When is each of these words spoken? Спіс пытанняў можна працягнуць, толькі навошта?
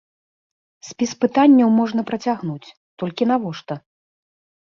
Спіс 0.87 1.11
пытанняў 1.25 1.69
можна 1.79 2.01
працягнуць, 2.09 2.73
толькі 3.05 3.29
навошта? 3.33 3.73